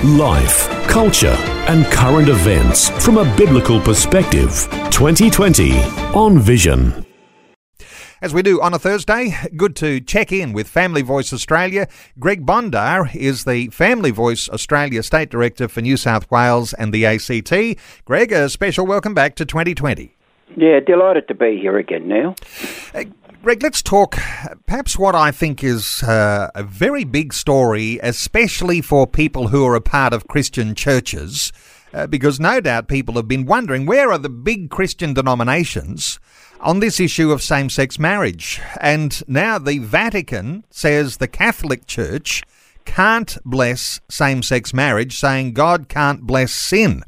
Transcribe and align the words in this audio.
Life, 0.00 0.68
culture, 0.88 1.36
and 1.68 1.86
current 1.86 2.28
events 2.28 2.88
from 3.04 3.18
a 3.18 3.36
biblical 3.36 3.80
perspective. 3.80 4.66
2020 4.90 5.78
on 6.12 6.40
Vision. 6.40 7.06
As 8.20 8.34
we 8.34 8.42
do 8.42 8.60
on 8.60 8.74
a 8.74 8.80
Thursday, 8.80 9.36
good 9.56 9.76
to 9.76 10.00
check 10.00 10.32
in 10.32 10.52
with 10.52 10.66
Family 10.66 11.02
Voice 11.02 11.32
Australia. 11.32 11.86
Greg 12.18 12.44
Bondar 12.44 13.14
is 13.14 13.44
the 13.44 13.68
Family 13.68 14.10
Voice 14.10 14.48
Australia 14.48 15.04
State 15.04 15.30
Director 15.30 15.68
for 15.68 15.82
New 15.82 15.96
South 15.96 16.28
Wales 16.32 16.72
and 16.72 16.92
the 16.92 17.06
ACT. 17.06 17.78
Greg, 18.04 18.32
a 18.32 18.48
special 18.48 18.84
welcome 18.84 19.14
back 19.14 19.36
to 19.36 19.44
2020. 19.46 20.16
Yeah, 20.56 20.80
delighted 20.80 21.28
to 21.28 21.34
be 21.34 21.58
here 21.58 21.78
again 21.78 22.08
Neil. 22.08 22.34
Greg, 23.42 23.60
let's 23.60 23.82
talk 23.82 24.16
perhaps 24.66 24.96
what 24.96 25.16
I 25.16 25.32
think 25.32 25.64
is 25.64 26.00
uh, 26.04 26.48
a 26.54 26.62
very 26.62 27.02
big 27.02 27.34
story, 27.34 27.98
especially 28.00 28.80
for 28.80 29.04
people 29.04 29.48
who 29.48 29.66
are 29.66 29.74
a 29.74 29.80
part 29.80 30.12
of 30.12 30.28
Christian 30.28 30.76
churches, 30.76 31.52
uh, 31.92 32.06
because 32.06 32.38
no 32.38 32.60
doubt 32.60 32.86
people 32.86 33.16
have 33.16 33.26
been 33.26 33.44
wondering 33.44 33.84
where 33.84 34.12
are 34.12 34.18
the 34.18 34.28
big 34.28 34.70
Christian 34.70 35.12
denominations 35.12 36.20
on 36.60 36.78
this 36.78 37.00
issue 37.00 37.32
of 37.32 37.42
same 37.42 37.68
sex 37.68 37.98
marriage? 37.98 38.60
And 38.80 39.20
now 39.26 39.58
the 39.58 39.78
Vatican 39.78 40.64
says 40.70 41.16
the 41.16 41.26
Catholic 41.26 41.86
Church 41.86 42.44
can't 42.84 43.38
bless 43.44 44.00
same 44.08 44.44
sex 44.44 44.72
marriage, 44.72 45.18
saying 45.18 45.54
God 45.54 45.88
can't 45.88 46.22
bless 46.22 46.52
sin 46.52 47.02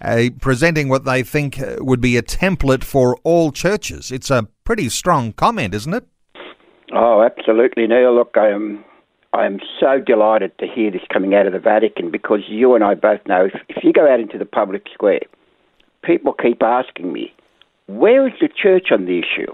uh, 0.00 0.24
presenting 0.40 0.88
what 0.88 1.04
they 1.04 1.22
think 1.22 1.60
uh, 1.60 1.76
would 1.80 2.00
be 2.00 2.16
a 2.16 2.22
template 2.22 2.84
for 2.84 3.16
all 3.24 3.52
churches. 3.52 4.10
It's 4.10 4.30
a 4.30 4.48
pretty 4.64 4.88
strong 4.88 5.32
comment, 5.32 5.74
isn't 5.74 5.94
it? 5.94 6.06
Oh, 6.92 7.22
absolutely, 7.22 7.86
Neil. 7.86 8.14
Look, 8.14 8.36
I 8.36 8.48
am 8.48 8.84
I 9.32 9.44
am 9.44 9.60
so 9.78 10.00
delighted 10.00 10.56
to 10.58 10.66
hear 10.66 10.90
this 10.90 11.02
coming 11.12 11.34
out 11.34 11.46
of 11.46 11.52
the 11.52 11.58
Vatican 11.58 12.10
because 12.10 12.40
you 12.48 12.74
and 12.74 12.82
I 12.82 12.94
both 12.94 13.20
know 13.26 13.46
if, 13.46 13.60
if 13.68 13.84
you 13.84 13.92
go 13.92 14.10
out 14.10 14.20
into 14.20 14.38
the 14.38 14.46
public 14.46 14.86
square, 14.94 15.20
people 16.02 16.32
keep 16.32 16.62
asking 16.62 17.12
me, 17.12 17.34
where 17.86 18.26
is 18.26 18.34
the 18.40 18.48
church 18.48 18.88
on 18.90 19.04
the 19.04 19.18
issue? 19.18 19.52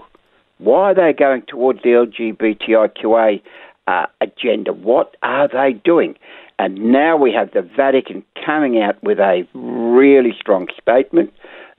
Why 0.59 0.91
are 0.91 0.95
they 0.95 1.11
going 1.11 1.43
towards 1.47 1.81
the 1.83 1.89
LGBTIQA 1.89 3.41
uh, 3.87 4.05
agenda? 4.21 4.71
What 4.71 5.15
are 5.21 5.49
they 5.49 5.73
doing? 5.73 6.15
And 6.57 6.91
now 6.91 7.17
we 7.17 7.33
have 7.33 7.51
the 7.51 7.61
Vatican 7.61 8.23
coming 8.45 8.81
out 8.81 9.01
with 9.03 9.19
a 9.19 9.47
really 9.53 10.33
strong 10.39 10.67
statement. 10.81 11.33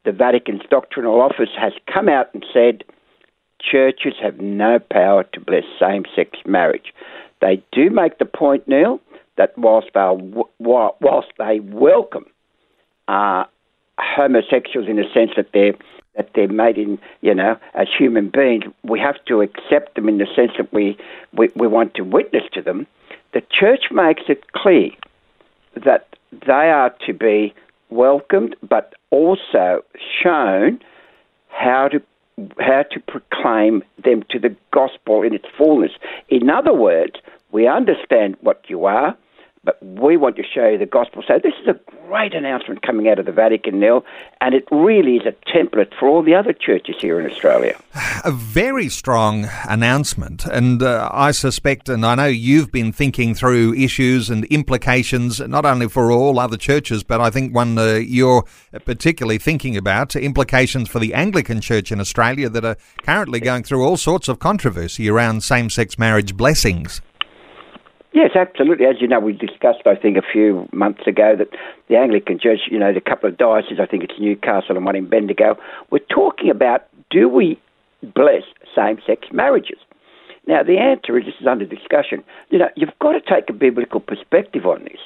The 0.05 0.12
Vatican's 0.12 0.62
doctrinal 0.70 1.20
office 1.20 1.50
has 1.58 1.72
come 1.92 2.08
out 2.08 2.28
and 2.34 2.44
said 2.52 2.84
churches 3.60 4.14
have 4.22 4.38
no 4.38 4.78
power 4.78 5.24
to 5.32 5.41
bless 5.41 5.64
same 5.80 6.04
sex 6.14 6.38
marriage. 6.44 6.92
They 7.41 7.62
do 7.72 7.91
make 7.91 8.19
the 8.19 8.24
point, 8.27 8.69
Neil, 8.69 9.00
that 9.36 9.56
whilst, 9.58 9.88
whilst 9.94 11.28
they 11.38 11.60
welcome 11.60 12.27
uh, 13.08 13.44
homosexuals 13.98 14.88
in 14.88 14.97
the 14.97 15.04
sense 15.14 15.32
that 15.36 15.48
they're 15.52 15.74
that 16.16 16.30
they're 16.34 16.48
made 16.48 16.78
in, 16.78 16.98
you 17.20 17.34
know, 17.34 17.58
as 17.74 17.88
human 17.97 18.30
beings, 18.30 18.64
we 18.82 18.98
have 18.98 19.22
to 19.27 19.42
accept 19.42 19.97
them 19.97 20.08
in 20.08 20.16
the 20.16 20.27
sense 20.34 20.52
that 20.56 20.72
we, 20.72 20.97
we, 21.36 21.50
we 21.54 21.66
want 21.66 21.94
to 21.94 22.02
witness 22.02 22.44
to 22.54 22.62
them. 22.62 22.86
The 23.37 23.42
church 23.51 23.91
makes 23.91 24.22
it 24.31 24.50
clear 24.53 24.88
that 25.84 26.09
they 26.47 26.71
are 26.71 26.88
to 27.05 27.12
be 27.12 27.53
welcomed, 27.91 28.56
but 28.66 28.94
also 29.10 29.84
shown 30.22 30.81
how 31.49 31.88
to 31.88 32.00
how 32.59 32.84
to 32.91 32.99
proclaim 33.00 33.83
them 34.03 34.25
to 34.31 34.38
the 34.38 34.56
gospel 34.71 35.22
in 35.22 35.34
its 35.34 35.44
fullness. 35.59 35.93
In 36.31 36.49
other 36.49 36.72
words, 36.72 37.16
we 37.53 37.69
understand 37.69 38.38
what 38.41 38.65
you 38.69 38.87
are, 38.87 39.15
but 39.66 39.82
we 39.82 40.16
want 40.16 40.37
to 40.37 40.44
show 40.44 40.69
you 40.69 40.78
the 40.78 40.87
gospel. 40.87 41.25
So 41.27 41.41
this 41.43 41.53
is 41.60 41.66
a 41.66 41.78
great 42.06 42.34
announcement 42.34 42.82
coming 42.82 43.09
out 43.09 43.19
of 43.19 43.27
the 43.27 43.32
Vatican, 43.32 43.81
Neil, 43.81 44.04
and 44.41 44.54
it 44.54 44.65
really 44.71 45.16
is 45.16 45.27
a 45.27 45.32
template 45.50 45.93
for 45.99 46.09
all 46.09 46.22
the 46.22 46.37
other 46.37 46.53
churches 46.53 46.94
here 47.00 47.19
in 47.21 47.28
Australia. 47.28 47.77
A 48.25 48.31
very 48.31 48.88
strong 48.88 49.49
announcement, 49.69 50.47
and 50.47 50.82
uh, 50.82 51.10
I 51.12 51.32
suspect, 51.32 51.88
and 51.88 52.06
I 52.06 52.15
know 52.15 52.27
you've 52.27 52.71
been 52.71 52.93
thinking 52.93 53.34
through 53.34 53.75
issues 53.75 54.31
and 54.31 54.44
implications, 54.47 55.41
not 55.41 55.66
only 55.66 55.88
for 55.88 56.12
all 56.12 56.38
other 56.38 56.56
churches, 56.56 57.03
but 57.03 57.21
I 57.21 57.31
think 57.31 57.54
one 57.54 57.77
uh, 57.77 57.94
you're 57.94 58.44
particularly 58.84 59.38
thinking 59.38 59.77
about 59.77 60.15
implications 60.15 60.88
for 60.88 61.00
the 61.00 61.12
Anglican 61.12 61.60
Church 61.60 61.91
in 61.91 62.00
Australia 62.00 62.48
that 62.48 62.65
are 62.65 62.77
currently 63.03 63.41
going 63.41 63.65
through 63.65 63.84
all 63.84 63.97
sorts 63.97 64.28
of 64.28 64.38
controversy 64.38 65.09
around 65.09 65.43
same 65.43 65.71
sex 65.71 65.98
marriage 65.98 66.37
blessings. 66.37 67.00
Yes, 68.16 68.31
absolutely. 68.34 68.87
As 68.87 68.97
you 68.99 69.06
know, 69.06 69.21
we 69.21 69.34
discussed, 69.34 69.82
I 69.84 69.94
think, 69.94 70.16
a 70.16 70.22
few 70.22 70.66
months 70.72 71.06
ago 71.06 71.37
that 71.37 71.49
the 71.88 71.97
Anglican 71.97 72.38
Church, 72.38 72.60
you 72.71 72.78
know, 72.78 72.91
the 72.91 73.00
couple 73.03 73.28
of 73.28 73.37
dioceses, 73.37 73.78
I 73.78 73.84
think 73.84 74.04
it's 74.04 74.19
Newcastle 74.19 74.75
and 74.75 74.87
one 74.87 74.97
in 74.97 75.06
Bendigo, 75.06 75.59
we're 75.91 75.99
talking 75.99 76.49
about 76.49 76.87
do 77.10 77.28
we 77.28 77.60
bless 78.15 78.44
same 78.75 79.00
sex 79.06 79.28
marriages? 79.32 79.77
Now, 80.47 80.62
the 80.62 80.78
answer 80.78 81.19
is 81.19 81.27
this 81.27 81.34
is 81.38 81.47
under 81.47 81.66
discussion. 81.66 82.25
You 82.49 82.60
know, 82.60 82.71
you've 82.75 82.99
got 83.00 83.12
to 83.12 83.21
take 83.21 83.50
a 83.50 83.53
biblical 83.53 84.00
perspective 84.00 84.65
on 84.65 84.84
this. 84.84 85.00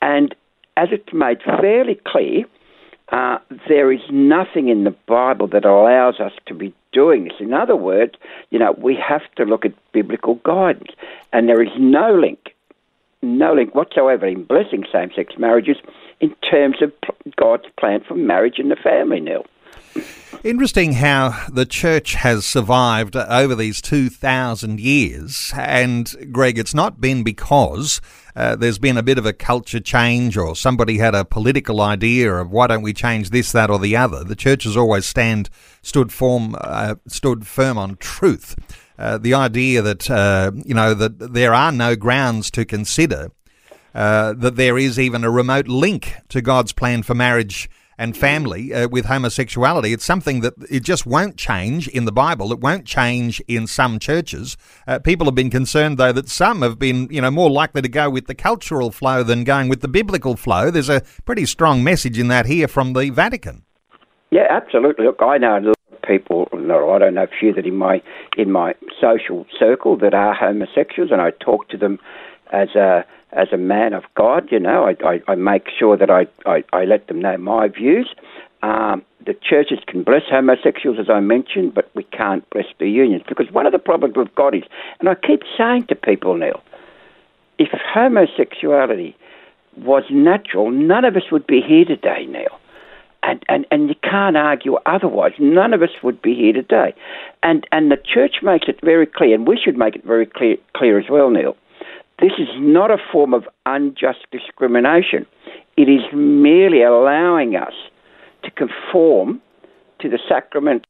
And 0.00 0.34
as 0.78 0.88
it's 0.90 1.12
made 1.12 1.42
fairly 1.42 2.00
clear, 2.06 2.46
uh, 3.10 3.40
there 3.68 3.92
is 3.92 4.00
nothing 4.10 4.70
in 4.70 4.84
the 4.84 4.96
Bible 5.06 5.48
that 5.48 5.66
allows 5.66 6.18
us 6.18 6.32
to 6.46 6.54
be 6.54 6.72
doing 6.94 7.24
this. 7.24 7.34
In 7.40 7.52
other 7.52 7.76
words, 7.76 8.14
you 8.48 8.58
know, 8.58 8.72
we 8.78 8.96
have 8.96 9.22
to 9.36 9.44
look 9.44 9.66
at 9.66 9.74
biblical 9.92 10.36
guidance, 10.36 10.92
and 11.30 11.46
there 11.46 11.62
is 11.62 11.68
no 11.76 12.14
link 12.14 12.53
no 13.24 13.54
link 13.54 13.74
whatsoever 13.74 14.26
in 14.26 14.44
blessing 14.44 14.84
same 14.92 15.10
sex 15.14 15.34
marriages 15.38 15.76
in 16.20 16.34
terms 16.48 16.76
of 16.82 16.92
God's 17.36 17.64
plan 17.78 18.00
for 18.06 18.14
marriage 18.14 18.58
and 18.58 18.70
the 18.70 18.76
family, 18.76 19.20
Neil. 19.20 19.46
Interesting 20.42 20.92
how 20.94 21.46
the 21.50 21.64
church 21.64 22.14
has 22.14 22.44
survived 22.44 23.16
over 23.16 23.54
these 23.54 23.80
2,000 23.80 24.78
years. 24.78 25.52
And, 25.56 26.32
Greg, 26.32 26.58
it's 26.58 26.74
not 26.74 27.00
been 27.00 27.22
because 27.22 28.02
uh, 28.36 28.54
there's 28.54 28.78
been 28.78 28.98
a 28.98 29.02
bit 29.02 29.16
of 29.16 29.24
a 29.24 29.32
culture 29.32 29.80
change 29.80 30.36
or 30.36 30.54
somebody 30.54 30.98
had 30.98 31.14
a 31.14 31.24
political 31.24 31.80
idea 31.80 32.34
of 32.34 32.50
why 32.50 32.66
don't 32.66 32.82
we 32.82 32.92
change 32.92 33.30
this, 33.30 33.52
that, 33.52 33.70
or 33.70 33.78
the 33.78 33.96
other. 33.96 34.22
The 34.22 34.36
church 34.36 34.64
has 34.64 34.76
always 34.76 35.06
stand, 35.06 35.48
stood, 35.80 36.12
form, 36.12 36.56
uh, 36.60 36.96
stood 37.06 37.46
firm 37.46 37.78
on 37.78 37.96
truth. 37.96 38.54
Uh, 38.98 39.18
the 39.18 39.34
idea 39.34 39.82
that 39.82 40.10
uh, 40.10 40.52
you 40.64 40.74
know 40.74 40.94
that 40.94 41.32
there 41.32 41.52
are 41.52 41.72
no 41.72 41.96
grounds 41.96 42.50
to 42.50 42.64
consider 42.64 43.30
uh, 43.94 44.32
that 44.34 44.56
there 44.56 44.78
is 44.78 44.98
even 44.98 45.24
a 45.24 45.30
remote 45.30 45.68
link 45.68 46.14
to 46.28 46.40
God's 46.40 46.72
plan 46.72 47.02
for 47.02 47.14
marriage 47.14 47.68
and 47.96 48.16
family 48.16 48.74
uh, 48.74 48.88
with 48.88 49.06
homosexuality. 49.06 49.92
It's 49.92 50.04
something 50.04 50.40
that 50.40 50.54
it 50.68 50.82
just 50.82 51.06
won't 51.06 51.36
change 51.36 51.86
in 51.88 52.04
the 52.04 52.12
Bible. 52.12 52.52
It 52.52 52.60
won't 52.60 52.86
change 52.86 53.40
in 53.46 53.66
some 53.66 53.98
churches. 53.98 54.56
Uh, 54.86 54.98
people 54.98 55.26
have 55.26 55.34
been 55.34 55.50
concerned, 55.50 55.98
though, 55.98 56.12
that 56.12 56.28
some 56.28 56.62
have 56.62 56.78
been, 56.78 57.08
you 57.10 57.20
know, 57.20 57.30
more 57.30 57.50
likely 57.50 57.82
to 57.82 57.88
go 57.88 58.10
with 58.10 58.26
the 58.26 58.34
cultural 58.34 58.90
flow 58.90 59.22
than 59.22 59.44
going 59.44 59.68
with 59.68 59.80
the 59.80 59.88
biblical 59.88 60.36
flow. 60.36 60.70
There's 60.70 60.88
a 60.88 61.02
pretty 61.24 61.46
strong 61.46 61.84
message 61.84 62.18
in 62.18 62.28
that 62.28 62.46
here 62.46 62.68
from 62.68 62.94
the 62.94 63.10
Vatican. 63.10 63.62
Yeah, 64.30 64.46
absolutely. 64.50 65.04
Look, 65.04 65.22
I 65.22 65.38
know 65.38 65.73
people, 66.06 66.48
I 66.52 66.56
don't 66.56 67.14
know, 67.14 67.22
a 67.22 67.26
few 67.26 67.52
that 67.54 67.66
in 67.66 67.76
my 67.76 68.02
in 68.36 68.50
my 68.50 68.74
social 69.00 69.46
circle 69.58 69.96
that 69.98 70.14
are 70.14 70.34
homosexuals, 70.34 71.10
and 71.10 71.20
I 71.20 71.30
talk 71.30 71.68
to 71.70 71.76
them 71.76 71.98
as 72.52 72.74
a 72.74 73.04
as 73.32 73.48
a 73.52 73.56
man 73.56 73.92
of 73.92 74.04
God. 74.14 74.48
You 74.50 74.60
know, 74.60 74.84
I, 74.86 74.96
I, 75.06 75.22
I 75.28 75.34
make 75.34 75.68
sure 75.76 75.96
that 75.96 76.10
I, 76.10 76.26
I, 76.46 76.64
I 76.72 76.84
let 76.84 77.08
them 77.08 77.20
know 77.20 77.36
my 77.36 77.68
views. 77.68 78.14
Um, 78.62 79.02
the 79.26 79.34
churches 79.34 79.78
can 79.86 80.02
bless 80.02 80.22
homosexuals, 80.30 80.98
as 80.98 81.10
I 81.10 81.20
mentioned, 81.20 81.74
but 81.74 81.90
we 81.94 82.04
can't 82.04 82.48
bless 82.50 82.66
the 82.78 82.88
unions 82.88 83.22
because 83.28 83.50
one 83.50 83.66
of 83.66 83.72
the 83.72 83.78
problems 83.78 84.16
we've 84.16 84.34
got 84.34 84.54
is, 84.54 84.62
and 85.00 85.08
I 85.08 85.14
keep 85.14 85.42
saying 85.56 85.86
to 85.86 85.94
people, 85.94 86.36
Neil, 86.36 86.62
if 87.58 87.68
homosexuality 87.72 89.16
was 89.76 90.04
natural, 90.10 90.70
none 90.70 91.04
of 91.04 91.16
us 91.16 91.30
would 91.30 91.46
be 91.46 91.60
here 91.60 91.84
today, 91.84 92.26
Neil. 92.26 92.58
And, 93.26 93.42
and, 93.48 93.64
and 93.70 93.88
you 93.88 93.94
can't 94.02 94.36
argue 94.36 94.74
otherwise. 94.84 95.32
None 95.38 95.72
of 95.72 95.82
us 95.82 95.88
would 96.02 96.20
be 96.20 96.34
here 96.34 96.52
today. 96.52 96.94
And, 97.42 97.66
and 97.72 97.90
the 97.90 97.96
church 97.96 98.36
makes 98.42 98.68
it 98.68 98.78
very 98.82 99.06
clear, 99.06 99.34
and 99.34 99.48
we 99.48 99.58
should 99.62 99.78
make 99.78 99.96
it 99.96 100.04
very 100.04 100.26
clear, 100.26 100.56
clear 100.76 100.98
as 100.98 101.06
well, 101.10 101.30
Neil. 101.30 101.56
This 102.20 102.32
is 102.38 102.48
not 102.58 102.90
a 102.90 102.98
form 103.10 103.32
of 103.32 103.44
unjust 103.64 104.26
discrimination. 104.30 105.26
It 105.76 105.88
is 105.88 106.02
merely 106.12 106.82
allowing 106.82 107.56
us 107.56 107.72
to 108.44 108.50
conform 108.50 109.40
to 110.00 110.08
the 110.10 110.18
sacrament 110.28 110.86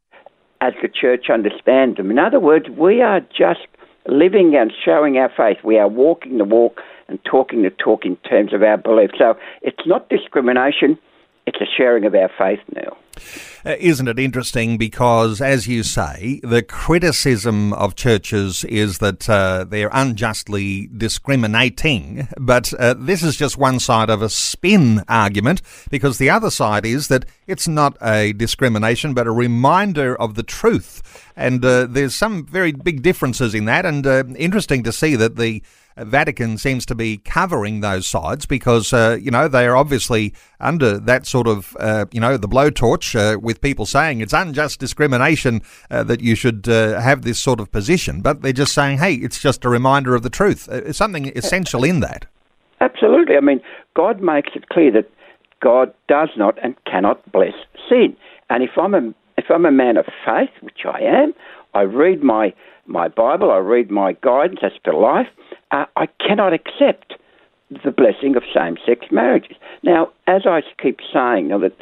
as 0.60 0.72
the 0.82 0.88
church 0.88 1.26
understands 1.32 1.98
them. 1.98 2.10
In 2.10 2.18
other 2.18 2.40
words, 2.40 2.66
we 2.68 3.00
are 3.00 3.20
just 3.20 3.66
living 4.08 4.54
and 4.56 4.72
showing 4.84 5.16
our 5.18 5.30
faith. 5.34 5.58
We 5.64 5.78
are 5.78 5.88
walking 5.88 6.38
the 6.38 6.44
walk 6.44 6.80
and 7.08 7.18
talking 7.24 7.62
the 7.62 7.70
talk 7.70 8.04
in 8.04 8.16
terms 8.16 8.52
of 8.52 8.62
our 8.62 8.76
belief. 8.76 9.10
So 9.16 9.34
it's 9.62 9.86
not 9.86 10.08
discrimination, 10.08 10.98
a 11.64 11.76
sharing 11.76 12.04
of 12.04 12.14
our 12.14 12.30
faith 12.38 12.60
now. 12.74 12.96
Uh, 13.64 13.76
isn't 13.78 14.08
it 14.08 14.18
interesting? 14.18 14.76
Because, 14.76 15.40
as 15.40 15.66
you 15.66 15.82
say, 15.82 16.40
the 16.42 16.62
criticism 16.62 17.72
of 17.72 17.94
churches 17.94 18.64
is 18.64 18.98
that 18.98 19.28
uh, 19.28 19.64
they're 19.64 19.90
unjustly 19.92 20.88
discriminating, 20.94 22.28
but 22.38 22.74
uh, 22.74 22.94
this 22.94 23.22
is 23.22 23.36
just 23.36 23.56
one 23.56 23.80
side 23.80 24.10
of 24.10 24.20
a 24.20 24.28
spin 24.28 25.02
argument, 25.08 25.62
because 25.90 26.18
the 26.18 26.28
other 26.30 26.50
side 26.50 26.84
is 26.84 27.08
that 27.08 27.24
it's 27.46 27.66
not 27.66 27.96
a 28.02 28.32
discrimination, 28.34 29.14
but 29.14 29.26
a 29.26 29.32
reminder 29.32 30.14
of 30.20 30.34
the 30.34 30.42
truth. 30.42 31.30
And 31.36 31.64
uh, 31.64 31.86
there's 31.86 32.14
some 32.14 32.44
very 32.44 32.72
big 32.72 33.02
differences 33.02 33.54
in 33.54 33.64
that, 33.64 33.86
and 33.86 34.06
uh, 34.06 34.24
interesting 34.36 34.82
to 34.82 34.92
see 34.92 35.16
that 35.16 35.36
the 35.36 35.62
Vatican 35.96 36.58
seems 36.58 36.84
to 36.86 36.94
be 36.94 37.18
covering 37.18 37.80
those 37.80 38.06
sides 38.06 38.46
because, 38.46 38.92
uh, 38.92 39.16
you 39.20 39.30
know, 39.30 39.46
they 39.48 39.66
are 39.66 39.76
obviously 39.76 40.34
under 40.60 40.98
that 40.98 41.26
sort 41.26 41.46
of, 41.46 41.76
uh, 41.78 42.06
you 42.10 42.20
know, 42.20 42.36
the 42.36 42.48
blowtorch 42.48 43.14
uh, 43.14 43.38
with 43.38 43.60
people 43.60 43.86
saying 43.86 44.20
it's 44.20 44.32
unjust 44.32 44.80
discrimination 44.80 45.62
uh, 45.90 46.02
that 46.02 46.20
you 46.20 46.34
should 46.34 46.68
uh, 46.68 47.00
have 47.00 47.22
this 47.22 47.38
sort 47.38 47.60
of 47.60 47.70
position. 47.70 48.20
But 48.20 48.42
they're 48.42 48.52
just 48.52 48.72
saying, 48.72 48.98
hey, 48.98 49.14
it's 49.14 49.40
just 49.40 49.64
a 49.64 49.68
reminder 49.68 50.14
of 50.14 50.22
the 50.22 50.30
truth. 50.30 50.68
Uh, 50.68 50.82
it's 50.86 50.98
something 50.98 51.26
essential 51.36 51.84
in 51.84 52.00
that. 52.00 52.26
Absolutely. 52.80 53.36
I 53.36 53.40
mean, 53.40 53.60
God 53.94 54.20
makes 54.20 54.50
it 54.54 54.68
clear 54.68 54.90
that 54.92 55.10
God 55.60 55.94
does 56.08 56.30
not 56.36 56.58
and 56.62 56.74
cannot 56.84 57.30
bless 57.32 57.54
sin. 57.88 58.16
And 58.50 58.62
if 58.62 58.70
I'm 58.76 58.94
a 58.94 59.14
if 59.36 59.46
I'm 59.50 59.66
a 59.66 59.72
man 59.72 59.96
of 59.96 60.06
faith, 60.24 60.50
which 60.60 60.80
I 60.84 61.00
am, 61.00 61.34
I 61.72 61.82
read 61.82 62.22
my 62.22 62.52
my 62.86 63.08
Bible, 63.08 63.50
I 63.50 63.58
read 63.58 63.90
my 63.90 64.12
guidance 64.20 64.60
as 64.62 64.72
to 64.84 64.96
life, 64.96 65.26
uh, 65.74 65.86
I 65.96 66.06
cannot 66.26 66.52
accept 66.52 67.14
the 67.68 67.90
blessing 67.90 68.36
of 68.36 68.44
same 68.54 68.76
sex 68.86 69.06
marriages. 69.10 69.56
Now, 69.82 70.12
as 70.28 70.42
I 70.46 70.60
keep 70.80 71.00
saying, 71.12 71.48
know, 71.48 71.58
that 71.58 71.72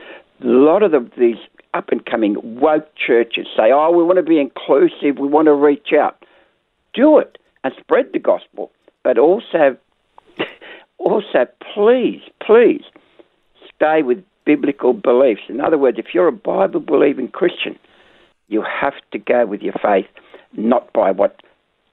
a 0.42 0.46
lot 0.46 0.82
of 0.82 0.92
the, 0.92 1.10
these 1.18 1.36
up 1.74 1.90
and 1.90 2.04
coming 2.04 2.36
woke 2.60 2.88
churches 2.94 3.46
say, 3.54 3.70
oh, 3.72 3.90
we 3.90 4.02
want 4.02 4.16
to 4.16 4.22
be 4.22 4.40
inclusive, 4.40 5.18
we 5.18 5.28
want 5.28 5.46
to 5.46 5.54
reach 5.54 5.88
out. 5.92 6.24
Do 6.94 7.18
it 7.18 7.36
and 7.64 7.74
spread 7.78 8.06
the 8.12 8.18
gospel, 8.18 8.70
but 9.04 9.18
also, 9.18 9.76
also 10.98 11.46
please, 11.74 12.22
please 12.44 12.82
stay 13.74 14.02
with 14.02 14.24
biblical 14.46 14.94
beliefs. 14.94 15.42
In 15.48 15.60
other 15.60 15.78
words, 15.78 15.98
if 15.98 16.06
you're 16.14 16.28
a 16.28 16.32
Bible 16.32 16.80
believing 16.80 17.28
Christian, 17.28 17.78
you 18.48 18.62
have 18.62 18.94
to 19.12 19.18
go 19.18 19.46
with 19.46 19.60
your 19.60 19.74
faith, 19.82 20.06
not 20.56 20.92
by 20.92 21.10
what 21.10 21.42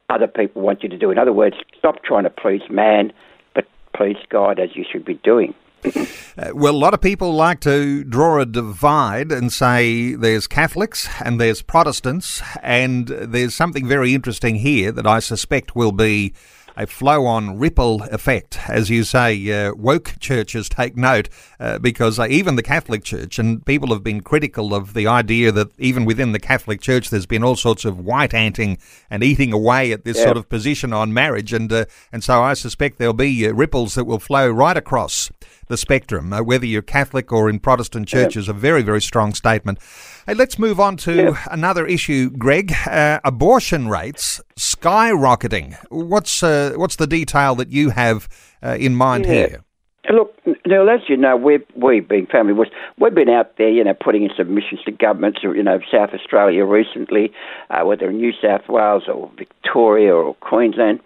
other 0.10 0.28
people 0.28 0.62
want 0.62 0.84
you 0.84 0.90
to 0.90 0.98
do. 0.98 1.12
In 1.12 1.18
other 1.18 1.34
words, 1.34 1.56
stop 1.78 2.04
trying 2.04 2.24
to 2.24 2.30
please 2.30 2.62
man, 2.70 3.14
but 3.54 3.66
please 3.96 4.18
God 4.30 4.60
as 4.60 4.76
you 4.76 4.86
should 4.90 5.06
be 5.06 5.16
doing. 5.16 5.54
Uh, 6.38 6.52
well, 6.54 6.74
a 6.74 6.78
lot 6.78 6.94
of 6.94 7.02
people 7.02 7.34
like 7.34 7.60
to 7.60 8.02
draw 8.06 8.40
a 8.40 8.46
divide 8.46 9.30
and 9.30 9.52
say 9.52 10.14
there's 10.14 10.48
Catholics 10.48 11.10
and 11.20 11.42
there's 11.42 11.62
Protestants, 11.62 12.42
and 12.64 13.10
there's 13.10 13.54
something 13.54 13.86
very 13.86 14.14
interesting 14.14 14.56
here 14.56 14.94
that 14.94 15.06
I 15.06 15.20
suspect 15.20 15.76
will 15.76 15.92
be 15.92 16.34
a 16.80 16.88
flow 16.88 17.26
on 17.26 17.60
ripple 17.60 18.04
effect. 18.04 18.58
As 18.70 18.90
you 18.90 19.04
say, 19.04 19.52
uh, 19.52 19.74
woke 19.76 20.16
churches 20.20 20.70
take 20.70 20.96
note 20.96 21.28
uh, 21.60 21.78
because 21.78 22.18
uh, 22.18 22.26
even 22.30 22.56
the 22.56 22.64
Catholic 22.64 23.04
Church, 23.04 23.38
and 23.38 23.66
people 23.66 23.90
have 23.90 24.02
been 24.02 24.22
critical 24.22 24.74
of 24.74 24.94
the 24.94 25.06
idea 25.06 25.52
that 25.52 25.78
even 25.78 26.06
within 26.06 26.32
the 26.32 26.40
Catholic 26.40 26.80
Church 26.80 27.10
there's 27.10 27.26
been 27.26 27.44
all 27.44 27.58
sorts 27.58 27.84
of 27.84 28.00
white 28.00 28.34
anting 28.34 28.78
and 29.10 29.24
eating 29.24 29.52
away 29.52 29.92
at 29.92 30.06
this 30.06 30.18
yeah. 30.18 30.24
sort 30.24 30.38
of 30.38 30.48
position 30.48 30.94
on 30.94 31.14
marriage. 31.14 31.52
And, 31.52 31.72
uh, 31.72 31.86
and 32.14 32.24
so 32.24 32.42
I 32.42 32.54
suspect 32.54 32.98
there'll 32.98 33.14
be 33.14 33.46
uh, 33.46 33.52
ripples 33.52 33.96
that 33.96 34.06
will 34.06 34.20
flow 34.20 34.50
right 34.50 34.78
across 34.78 35.30
the 35.70 35.78
spectrum, 35.78 36.34
uh, 36.34 36.42
whether 36.44 36.66
you're 36.66 36.82
Catholic 36.82 37.32
or 37.32 37.50
in 37.50 37.60
Protestant 37.60 38.08
churches, 38.08 38.48
yeah. 38.48 38.52
a 38.52 38.54
very, 38.54 38.82
very 38.82 39.02
strong 39.02 39.34
statement. 39.34 39.80
Hey, 40.26 40.34
let's 40.34 40.60
move 40.60 40.80
on 40.80 40.98
to 40.98 41.16
yeah. 41.16 41.44
another 41.50 41.86
issue, 41.86 42.30
Greg. 42.32 42.74
Uh, 42.86 43.20
abortion 43.24 43.88
rates 43.88 44.42
skyrocketing. 44.60 45.78
What's 45.90 46.44
uh, 46.44 46.74
what's 46.76 46.98
the 46.98 47.08
detail 47.08 47.56
that 47.56 47.70
you 47.72 47.92
have 47.92 48.28
uh, 48.62 48.76
in 48.80 48.96
mind 48.96 49.26
yeah. 49.26 49.32
here? 49.32 49.64
Look, 50.12 50.34
Neil, 50.66 50.90
as 50.90 51.02
you 51.08 51.18
know, 51.18 51.38
we've, 51.38 51.64
we 51.76 52.00
being 52.00 52.26
Family 52.26 52.54
we've 52.98 53.14
been 53.14 53.30
out 53.30 53.58
there, 53.58 53.70
you 53.70 53.84
know, 53.84 53.94
putting 53.94 54.24
in 54.24 54.32
submissions 54.36 54.82
to 54.86 54.92
governments, 54.92 55.42
you 55.44 55.62
know, 55.62 55.80
South 55.92 56.10
Australia 56.14 56.66
recently, 56.66 57.32
uh, 57.70 57.86
whether 57.86 58.10
in 58.10 58.18
New 58.18 58.32
South 58.42 58.68
Wales 58.68 59.04
or 59.08 59.30
Victoria 59.38 60.16
or 60.16 60.34
Queensland. 60.36 61.00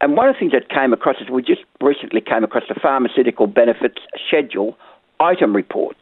And 0.00 0.16
one 0.16 0.28
of 0.28 0.34
the 0.34 0.38
things 0.38 0.52
that 0.52 0.68
came 0.70 0.92
across 0.92 1.16
is 1.20 1.28
we 1.28 1.42
just 1.42 1.62
recently 1.80 2.20
came 2.20 2.44
across 2.44 2.64
the 2.68 2.78
pharmaceutical 2.80 3.46
benefits 3.46 3.98
schedule 4.26 4.76
item 5.20 5.54
report. 5.54 5.96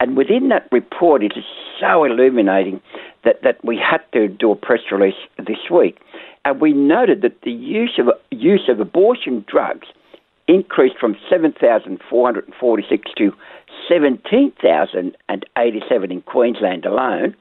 And 0.00 0.16
within 0.16 0.48
that 0.48 0.68
report, 0.72 1.22
it 1.22 1.34
is 1.36 1.44
so 1.78 2.04
illuminating 2.04 2.80
that, 3.24 3.42
that 3.42 3.64
we 3.64 3.76
had 3.76 4.00
to 4.12 4.26
do 4.28 4.50
a 4.50 4.56
press 4.56 4.80
release 4.90 5.14
this 5.38 5.70
week. 5.70 6.00
And 6.44 6.60
we 6.60 6.72
noted 6.72 7.22
that 7.22 7.40
the 7.42 7.52
use 7.52 7.98
of, 7.98 8.08
use 8.30 8.68
of 8.68 8.80
abortion 8.80 9.44
drugs 9.46 9.86
increased 10.48 10.96
from 10.98 11.16
7,446 11.28 13.10
to 13.18 13.32
17,087 13.88 16.10
in 16.10 16.22
Queensland 16.22 16.86
alone, 16.86 17.36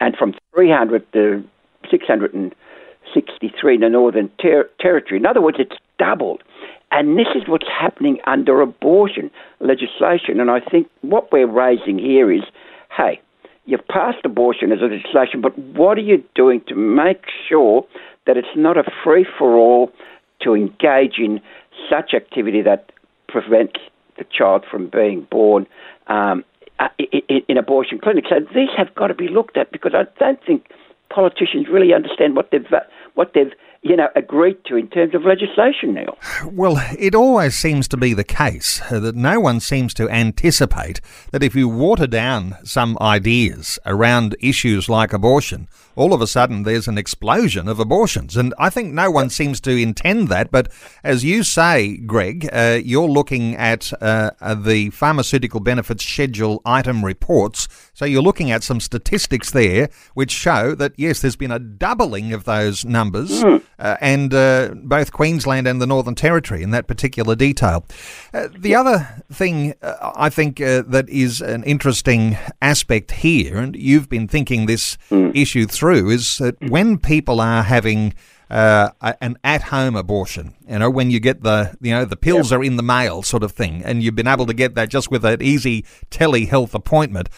and 0.00 0.16
from 0.16 0.34
300 0.54 1.12
to 1.12 1.44
663 3.14 3.76
in 3.76 3.80
the 3.80 3.88
Northern 3.88 4.28
ter- 4.40 4.68
Territory. 4.80 5.18
In 5.18 5.26
other 5.26 5.40
words, 5.40 5.58
it's 5.60 5.76
doubled. 5.98 6.42
And 6.90 7.18
this 7.18 7.28
is 7.34 7.42
what's 7.46 7.68
happening 7.68 8.18
under 8.26 8.60
abortion 8.60 9.30
legislation. 9.60 10.40
And 10.40 10.50
I 10.50 10.60
think 10.60 10.88
what 11.02 11.30
we're 11.30 11.46
raising 11.46 11.98
here 11.98 12.32
is 12.32 12.42
hey, 12.96 13.20
you've 13.66 13.86
passed 13.88 14.24
abortion 14.24 14.72
as 14.72 14.80
a 14.80 14.86
legislation, 14.86 15.40
but 15.40 15.56
what 15.58 15.98
are 15.98 16.02
you 16.02 16.22
doing 16.34 16.62
to 16.68 16.74
make 16.74 17.24
sure 17.48 17.86
that 18.26 18.36
it's 18.36 18.48
not 18.56 18.76
a 18.76 18.84
free 19.04 19.26
for 19.38 19.56
all 19.56 19.92
to 20.40 20.54
engage 20.54 21.18
in 21.18 21.40
such 21.88 22.14
activity 22.14 22.62
that 22.62 22.90
prevents 23.28 23.80
the 24.16 24.24
child 24.24 24.64
from 24.68 24.88
being 24.88 25.26
born 25.30 25.66
um, 26.08 26.44
in, 26.98 27.42
in 27.48 27.58
abortion 27.58 27.98
clinics? 27.98 28.28
So 28.30 28.40
these 28.54 28.70
have 28.76 28.94
got 28.94 29.08
to 29.08 29.14
be 29.14 29.28
looked 29.28 29.56
at 29.56 29.70
because 29.70 29.92
I 29.94 30.04
don't 30.18 30.42
think 30.44 30.70
politicians 31.10 31.66
really 31.70 31.92
understand 31.92 32.36
what 32.36 32.50
they've 32.50 32.66
what 33.18 33.32
they've 33.34 33.52
you 33.82 33.96
know, 33.96 34.08
agreed 34.16 34.64
to 34.66 34.76
in 34.76 34.88
terms 34.88 35.14
of 35.14 35.22
legislation 35.24 35.94
now. 35.94 36.16
Well, 36.44 36.76
it 36.98 37.14
always 37.14 37.56
seems 37.56 37.86
to 37.88 37.96
be 37.96 38.12
the 38.12 38.24
case 38.24 38.80
that 38.90 39.14
no 39.14 39.40
one 39.40 39.60
seems 39.60 39.94
to 39.94 40.08
anticipate 40.10 41.00
that 41.30 41.42
if 41.42 41.54
you 41.54 41.68
water 41.68 42.06
down 42.06 42.56
some 42.64 42.98
ideas 43.00 43.78
around 43.86 44.36
issues 44.40 44.88
like 44.88 45.12
abortion, 45.12 45.68
all 45.94 46.12
of 46.12 46.20
a 46.20 46.26
sudden 46.26 46.64
there's 46.64 46.88
an 46.88 46.98
explosion 46.98 47.68
of 47.68 47.78
abortions. 47.78 48.36
And 48.36 48.52
I 48.58 48.70
think 48.70 48.92
no 48.92 49.10
one 49.10 49.30
seems 49.30 49.60
to 49.62 49.70
intend 49.70 50.28
that. 50.28 50.50
But 50.50 50.70
as 51.04 51.24
you 51.24 51.42
say, 51.42 51.96
Greg, 51.98 52.48
uh, 52.52 52.80
you're 52.82 53.08
looking 53.08 53.56
at 53.56 53.92
uh, 54.00 54.32
uh, 54.40 54.54
the 54.54 54.90
pharmaceutical 54.90 55.60
benefits 55.60 56.04
schedule 56.04 56.62
item 56.64 57.04
reports. 57.04 57.68
So 57.94 58.04
you're 58.04 58.22
looking 58.22 58.50
at 58.50 58.62
some 58.62 58.80
statistics 58.80 59.50
there 59.50 59.88
which 60.14 60.30
show 60.30 60.74
that, 60.74 60.92
yes, 60.96 61.20
there's 61.20 61.36
been 61.36 61.50
a 61.52 61.58
doubling 61.58 62.32
of 62.32 62.44
those 62.44 62.84
numbers, 62.84 63.42
mm. 63.42 63.62
Uh, 63.78 63.96
and 64.00 64.32
uh, 64.32 64.74
both 64.82 65.12
Queensland 65.12 65.66
and 65.66 65.80
the 65.80 65.86
Northern 65.86 66.14
Territory 66.14 66.62
in 66.62 66.70
that 66.70 66.86
particular 66.86 67.34
detail. 67.34 67.84
Uh, 68.32 68.48
the 68.56 68.74
other 68.74 69.22
thing 69.32 69.74
I 69.82 70.30
think 70.30 70.58
that 70.58 71.06
is 71.08 71.40
an 71.40 71.64
interesting 71.64 72.36
aspect 72.62 73.10
here, 73.10 73.58
and 73.58 73.74
you've 73.74 74.08
been 74.08 74.28
thinking 74.28 74.66
this 74.66 74.96
mm. 75.10 75.34
issue 75.34 75.66
through 75.66 75.88
through 75.88 76.10
is 76.10 76.38
that 76.38 76.56
when 76.70 76.98
people 76.98 77.40
are 77.40 77.62
having 77.62 78.14
uh, 78.50 78.90
an 79.20 79.36
at-home 79.44 79.94
abortion. 79.94 80.54
You 80.66 80.78
know, 80.78 80.90
when 80.90 81.10
you 81.10 81.20
get 81.20 81.42
the 81.42 81.76
you 81.80 81.92
know 81.92 82.04
the 82.04 82.16
pills 82.16 82.50
yep. 82.50 82.60
are 82.60 82.64
in 82.64 82.76
the 82.76 82.82
mail 82.82 83.22
sort 83.22 83.42
of 83.42 83.52
thing, 83.52 83.82
and 83.84 84.02
you've 84.02 84.14
been 84.14 84.26
able 84.26 84.46
to 84.46 84.54
get 84.54 84.74
that 84.74 84.88
just 84.88 85.10
with 85.10 85.24
an 85.24 85.42
easy 85.42 85.84
telehealth 86.10 86.74
appointment. 86.74 87.28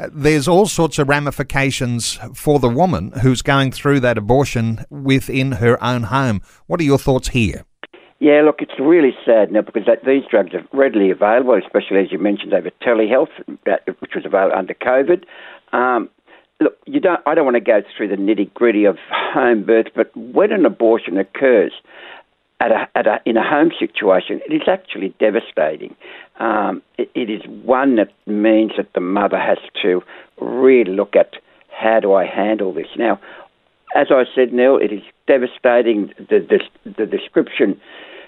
Uh, 0.00 0.08
there's 0.12 0.48
all 0.48 0.66
sorts 0.66 0.98
of 0.98 1.08
ramifications 1.08 2.18
for 2.34 2.58
the 2.58 2.68
woman 2.68 3.12
who's 3.22 3.42
going 3.42 3.70
through 3.70 4.00
that 4.00 4.16
abortion 4.16 4.82
within 4.88 5.52
her 5.52 5.82
own 5.84 6.04
home. 6.04 6.40
What 6.66 6.80
are 6.80 6.84
your 6.84 6.98
thoughts 6.98 7.28
here? 7.28 7.64
Yeah, 8.18 8.42
look, 8.42 8.56
it's 8.60 8.78
really 8.78 9.14
sad 9.26 9.52
now 9.52 9.60
because 9.60 9.82
that, 9.86 10.04
these 10.06 10.22
drugs 10.30 10.54
are 10.54 10.64
readily 10.72 11.10
available, 11.10 11.54
especially 11.54 11.98
as 11.98 12.12
you 12.12 12.18
mentioned 12.18 12.54
over 12.54 12.70
telehealth, 12.82 13.28
which 13.98 14.12
was 14.14 14.24
available 14.24 14.56
under 14.56 14.74
COVID. 14.74 15.24
Um, 15.72 16.08
look, 16.60 16.78
you 16.86 17.00
don't. 17.00 17.20
I 17.26 17.34
don't 17.34 17.44
want 17.44 17.56
to 17.56 17.60
go 17.60 17.82
through 17.96 18.08
the 18.08 18.16
nitty 18.16 18.52
gritty 18.54 18.84
of 18.84 18.96
home 19.10 19.64
birth, 19.64 19.86
but 19.94 20.14
when 20.16 20.52
an 20.52 20.64
abortion 20.64 21.18
occurs, 21.18 21.72
at 22.60 22.70
a, 22.70 22.88
at 22.94 23.06
a, 23.06 23.20
in 23.24 23.36
a 23.36 23.48
home 23.48 23.70
situation, 23.78 24.40
it 24.48 24.52
is 24.52 24.62
actually 24.68 25.14
devastating. 25.18 25.96
Um, 26.38 26.82
it, 26.98 27.10
it 27.14 27.30
is 27.30 27.42
one 27.64 27.96
that 27.96 28.12
means 28.26 28.72
that 28.76 28.92
the 28.94 29.00
mother 29.00 29.38
has 29.38 29.58
to 29.82 30.02
really 30.40 30.92
look 30.92 31.16
at 31.16 31.34
how 31.70 32.00
do 32.00 32.12
I 32.12 32.26
handle 32.26 32.72
this. 32.72 32.88
Now, 32.96 33.18
as 33.96 34.08
I 34.10 34.24
said, 34.34 34.52
Neil, 34.52 34.76
it 34.76 34.92
is 34.92 35.02
devastating. 35.26 36.12
The, 36.18 36.38
the, 36.38 36.60
the 36.98 37.06
description, 37.06 37.80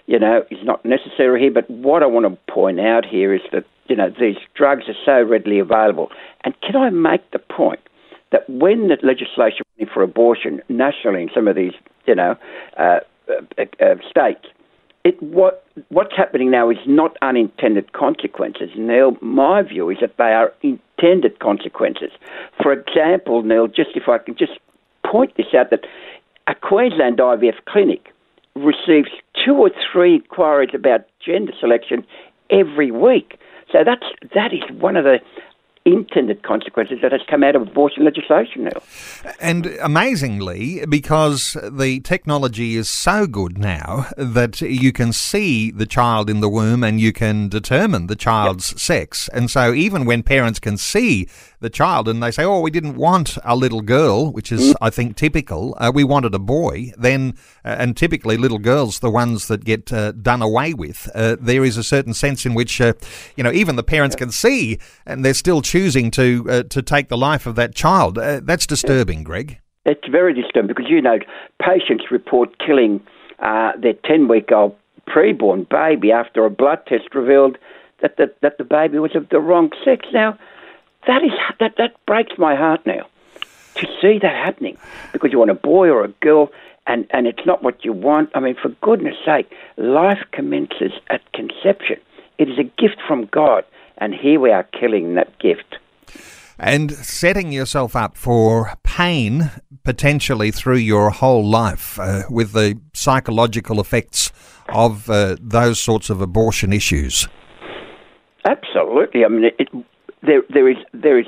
you 0.07 0.19
know, 0.19 0.43
is 0.51 0.59
not 0.65 0.85
necessary 0.85 1.41
here. 1.43 1.53
But 1.53 1.71
what 1.71 2.03
I 2.03 2.07
want 2.07 2.27
to 2.27 2.53
point 2.53 2.81
out 2.81 3.05
here 3.05 3.35
is 3.35 3.43
that 3.53 3.65
you 3.89 3.97
know 3.97 4.13
these 4.19 4.37
drugs 4.55 4.85
are 4.89 4.97
so 5.05 5.23
readily 5.23 5.59
available. 5.59 6.09
And 6.45 6.55
can 6.63 6.77
I 6.77 6.91
make 6.91 7.31
the 7.31 7.39
point 7.39 7.81
that 8.33 8.49
when 8.49 8.89
the 8.89 8.97
legislation 9.03 9.65
for 9.93 10.03
abortion 10.03 10.63
nationally 10.69 11.23
in 11.23 11.31
some 11.35 11.49
of 11.49 11.57
these, 11.57 11.73
you 12.07 12.15
know, 12.15 12.37
uh, 12.79 13.01
uh, 13.29 13.63
uh, 13.81 13.95
states, 14.09 14.47
it 15.05 15.21
what 15.23 15.65
what's 15.89 16.15
happening 16.17 16.51
now 16.51 16.71
is 16.71 16.79
not 16.87 17.17
unintended 17.23 17.93
consequences. 17.93 18.71
Neil, 18.77 19.17
my 19.21 19.63
view 19.63 19.91
is 19.91 19.99
that 20.01 20.17
they 20.17 20.33
are 20.33 20.53
intended 20.63 21.39
consequences. 21.41 22.11
For 22.63 22.73
example, 22.73 23.43
Neil, 23.43 23.67
just 23.67 23.91
if 23.95 24.09
I 24.09 24.19
can 24.19 24.37
just 24.37 24.59
point 25.05 25.37
this 25.37 25.47
out, 25.57 25.71
that 25.71 25.85
a 26.47 26.55
Queensland 26.55 27.19
IVF 27.19 27.65
clinic 27.67 28.13
receives 28.55 29.11
two 29.45 29.55
or 29.55 29.71
three 29.93 30.17
inquiries 30.17 30.71
about 30.75 31.07
gender 31.25 31.53
selection 31.59 32.05
every 32.51 32.91
week. 32.91 33.39
So 33.71 33.79
that's 33.85 34.07
that 34.35 34.53
is 34.53 34.63
one 34.79 34.97
of 34.97 35.05
the 35.05 35.19
intended 35.85 36.43
consequences 36.43 36.99
that 37.03 37.11
has 37.13 37.21
come 37.29 37.43
out 37.43 37.57
of 37.57 37.63
abortion 37.63 38.05
legislation 38.05 38.65
now. 38.65 38.81
And 39.41 39.67
amazingly, 39.83 40.85
because 40.89 41.57
the 41.63 42.01
technology 42.01 42.77
is 42.77 42.89
so 42.89 43.27
good 43.27 43.59
now 43.59 44.07
that 44.17 44.61
you 44.61 44.93
can 44.93 45.13
see 45.13 45.71
the 45.71 45.87
child 45.87 46.31
in 46.31 46.41
the 46.41 46.49
womb 46.49 46.85
and 46.85 47.01
you 47.01 47.13
can 47.13 47.49
determine 47.49 48.07
the 48.07 48.17
child's 48.17 48.73
yep. 48.73 48.79
sex. 48.79 49.29
And 49.33 49.51
so 49.51 49.73
even 49.73 50.05
when 50.05 50.23
parents 50.23 50.61
can 50.61 50.77
see 50.77 51.29
the 51.63 51.71
child 51.71 52.09
and 52.09 52.23
they 52.23 52.31
say, 52.31 52.45
"Oh, 52.45 52.61
we 52.61 52.71
didn't 52.71 52.97
want 52.97 53.39
a 53.45 53.57
little 53.57 53.81
girl," 53.81 54.31
which 54.31 54.53
is, 54.53 54.61
mm. 54.61 54.75
I 54.81 54.91
think, 54.91 55.17
typical. 55.17 55.75
Uh, 55.79 55.91
we 55.95 56.05
wanted 56.05 56.35
a 56.35 56.39
boy. 56.39 56.93
Then, 56.99 57.35
uh, 57.65 57.77
and 57.79 57.97
typically, 57.97 58.37
little 58.37 58.59
girls, 58.59 58.99
the 58.99 59.11
ones 59.11 59.49
that 59.49 59.65
get 59.65 59.93
uh, 59.93 60.13
done 60.13 60.43
away 60.43 60.75
with. 60.75 61.09
Uh, 61.15 61.37
there 61.41 61.65
is 61.65 61.77
a 61.77 61.85
certain 61.85 62.13
sense 62.13 62.45
in 62.45 62.55
which, 62.55 62.81
uh, 62.81 62.93
you 63.37 63.45
know, 63.45 63.53
even 63.53 63.77
the 63.77 63.83
parents 63.83 64.17
can 64.17 64.31
see, 64.31 64.79
and 65.07 65.25
they're 65.25 65.35
still 65.35 65.63
choosing 65.73 66.11
to 66.11 66.47
uh, 66.51 66.63
to 66.65 66.83
take 66.83 67.09
the 67.09 67.17
life 67.17 67.47
of 67.47 67.55
that 67.57 67.75
child. 67.75 68.17
that's 68.17 68.67
disturbing, 68.67 69.23
Greg. 69.23 69.59
It's 69.87 70.07
very 70.07 70.35
disturbing 70.35 70.69
because 70.69 70.91
you 70.91 71.01
know 71.01 71.19
patients 71.61 72.11
report 72.11 72.59
killing 72.59 73.01
their 73.41 73.95
ten 74.05 74.29
week 74.29 74.53
old 74.53 74.77
preborn 75.09 75.67
baby 75.69 76.13
after 76.13 76.45
a 76.45 76.51
blood 76.51 76.81
test 76.87 77.15
revealed 77.15 77.57
that 78.03 78.17
the, 78.19 78.33
that 78.43 78.59
the 78.59 78.65
baby 78.65 78.99
was 78.99 79.17
of 79.17 79.29
the 79.31 79.41
wrong 79.41 79.71
sex. 79.83 80.07
Now 80.13 80.39
that 81.07 81.25
is 81.25 81.33
that 81.59 81.77
that 81.79 81.95
breaks 82.07 82.35
my 82.37 82.55
heart 82.55 82.85
now 82.85 83.07
to 83.77 83.87
see 84.01 84.19
that 84.21 84.37
happening 84.47 84.77
because 85.13 85.33
you 85.33 85.39
want 85.39 85.51
a 85.51 85.55
boy 85.55 85.89
or 85.89 86.05
a 86.05 86.09
girl 86.21 86.51
and, 86.87 87.07
and 87.11 87.27
it's 87.27 87.47
not 87.47 87.63
what 87.63 87.85
you 87.85 87.93
want. 87.93 88.29
I 88.35 88.41
mean, 88.41 88.57
for 88.61 88.69
goodness 88.83 89.17
sake, 89.25 89.51
life 89.79 90.23
commences 90.33 90.93
at 91.09 91.21
conception. 91.33 91.97
It 92.39 92.51
is 92.51 92.59
a 92.59 92.65
gift 92.65 92.99
from 93.07 93.27
God, 93.27 93.65
and 94.03 94.13
here 94.13 94.41
we 94.41 94.51
are 94.51 94.65
killing 94.65 95.15
that 95.15 95.39
gift. 95.39 95.77
And 96.59 96.91
setting 96.91 97.53
yourself 97.53 97.95
up 97.95 98.17
for 98.17 98.75
pain 98.83 99.51
potentially 99.85 100.51
through 100.51 100.79
your 100.79 101.11
whole 101.11 101.49
life 101.49 102.01
uh, 102.01 102.23
with 102.29 102.53
the 102.53 102.81
psychological 102.95 103.81
effects 103.81 104.33
of 104.69 105.09
uh, 105.09 105.37
those 105.41 105.81
sorts 105.81 106.11
of 106.11 106.21
abortion 106.21 106.73
issues. 106.73 107.29
Absolutely. 108.45 109.25
I 109.25 109.29
mean, 109.29 109.45
it, 109.59 109.69
there, 110.23 110.43
there 110.53 110.69
is 110.69 110.79
there 110.93 111.19
is 111.19 111.27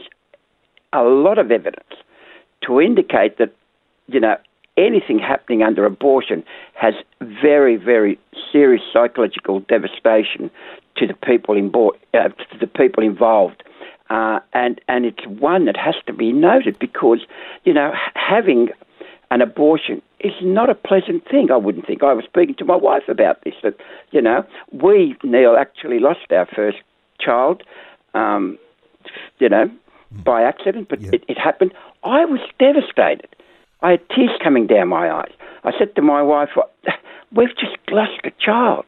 a 0.92 1.02
lot 1.02 1.38
of 1.38 1.52
evidence 1.52 1.94
to 2.66 2.80
indicate 2.80 3.38
that 3.38 3.54
you 4.08 4.18
know 4.18 4.36
anything 4.76 5.20
happening 5.20 5.62
under 5.62 5.84
abortion 5.84 6.42
has 6.74 6.94
very 7.20 7.76
very 7.76 8.18
serious 8.54 8.82
psychological 8.92 9.60
devastation 9.60 10.50
to 10.96 11.06
the 11.06 11.14
people 11.14 11.56
in 11.56 11.72
uh, 12.14 12.28
to 12.28 12.58
the 12.60 12.66
people 12.66 13.02
involved. 13.02 13.62
Uh, 14.10 14.38
and 14.52 14.80
and 14.86 15.04
it's 15.04 15.26
one 15.26 15.64
that 15.64 15.76
has 15.76 15.96
to 16.06 16.12
be 16.12 16.30
noted 16.30 16.78
because 16.78 17.20
you 17.64 17.72
know 17.72 17.92
having 18.14 18.68
an 19.30 19.40
abortion 19.40 20.00
is 20.20 20.34
not 20.42 20.70
a 20.70 20.74
pleasant 20.74 21.28
thing. 21.28 21.50
I 21.50 21.56
wouldn't 21.56 21.86
think. 21.86 22.02
I 22.02 22.12
was 22.12 22.24
speaking 22.24 22.54
to 22.56 22.64
my 22.64 22.76
wife 22.76 23.08
about 23.08 23.42
this. 23.44 23.54
That 23.62 23.74
you 24.12 24.20
know 24.20 24.44
we 24.70 25.16
Neil 25.24 25.56
actually 25.56 25.98
lost 25.98 26.30
our 26.30 26.46
first 26.46 26.78
child 27.18 27.64
um, 28.14 28.58
you 29.38 29.48
know, 29.48 29.70
by 30.10 30.42
accident, 30.42 30.88
but 30.88 31.02
it, 31.02 31.24
it 31.28 31.38
happened. 31.38 31.72
I 32.04 32.24
was 32.24 32.40
devastated. 32.58 33.28
I 33.84 33.90
had 33.92 34.08
tears 34.08 34.30
coming 34.42 34.66
down 34.66 34.88
my 34.88 35.10
eyes. 35.10 35.32
I 35.62 35.72
said 35.78 35.94
to 35.96 36.02
my 36.02 36.22
wife, 36.22 36.48
"We've 37.32 37.54
just 37.56 37.76
lost 37.90 38.18
a 38.24 38.30
child," 38.40 38.86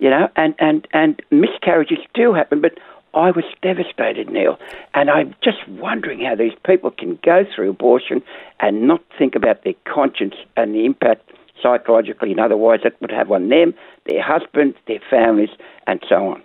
you 0.00 0.10
know, 0.10 0.28
and 0.34 0.54
and 0.58 0.86
and 0.92 1.22
miscarriages 1.30 2.00
do 2.12 2.34
happen, 2.34 2.60
but 2.60 2.76
I 3.14 3.30
was 3.30 3.44
devastated, 3.62 4.30
Neil, 4.30 4.58
and 4.94 5.08
I'm 5.10 5.36
just 5.44 5.66
wondering 5.68 6.24
how 6.24 6.34
these 6.34 6.54
people 6.66 6.90
can 6.90 7.20
go 7.22 7.44
through 7.54 7.70
abortion 7.70 8.20
and 8.58 8.88
not 8.88 9.00
think 9.16 9.36
about 9.36 9.62
their 9.62 9.74
conscience 9.84 10.34
and 10.56 10.74
the 10.74 10.86
impact 10.86 11.30
psychologically 11.62 12.32
and 12.32 12.40
otherwise 12.40 12.80
it 12.84 12.96
would 13.00 13.12
have 13.12 13.30
on 13.30 13.48
them, 13.48 13.74
their 14.06 14.22
husbands, 14.22 14.76
their 14.88 15.00
families, 15.08 15.50
and 15.86 16.02
so 16.08 16.26
on. 16.26 16.42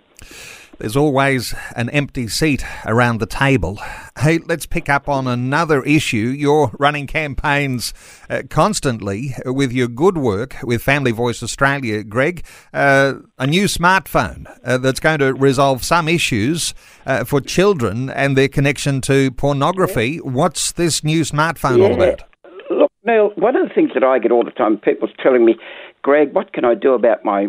There's 0.78 0.96
always 0.96 1.56
an 1.74 1.90
empty 1.90 2.28
seat 2.28 2.64
around 2.86 3.18
the 3.18 3.26
table. 3.26 3.80
Hey, 4.16 4.38
let's 4.38 4.64
pick 4.64 4.88
up 4.88 5.08
on 5.08 5.26
another 5.26 5.82
issue. 5.82 6.28
You're 6.28 6.70
running 6.78 7.08
campaigns 7.08 7.92
uh, 8.30 8.42
constantly 8.48 9.34
with 9.44 9.72
your 9.72 9.88
good 9.88 10.16
work 10.16 10.54
with 10.62 10.80
Family 10.80 11.10
Voice 11.10 11.42
Australia, 11.42 12.04
Greg. 12.04 12.44
Uh, 12.72 13.14
a 13.38 13.46
new 13.48 13.64
smartphone 13.64 14.46
uh, 14.62 14.78
that's 14.78 15.00
going 15.00 15.18
to 15.18 15.34
resolve 15.34 15.82
some 15.82 16.06
issues 16.06 16.74
uh, 17.06 17.24
for 17.24 17.40
children 17.40 18.08
and 18.10 18.36
their 18.36 18.48
connection 18.48 19.00
to 19.00 19.32
pornography. 19.32 20.18
What's 20.18 20.70
this 20.70 21.02
new 21.02 21.22
smartphone 21.22 21.78
yeah. 21.78 21.84
all 21.84 21.94
about? 21.94 22.22
Look, 22.70 22.92
Neil, 23.04 23.30
one 23.34 23.56
of 23.56 23.66
the 23.66 23.74
things 23.74 23.90
that 23.94 24.04
I 24.04 24.20
get 24.20 24.30
all 24.30 24.44
the 24.44 24.52
time, 24.52 24.76
people's 24.78 25.10
telling 25.20 25.44
me, 25.44 25.56
Greg, 26.02 26.32
what 26.34 26.52
can 26.52 26.64
I 26.64 26.74
do 26.76 26.94
about 26.94 27.24
my 27.24 27.48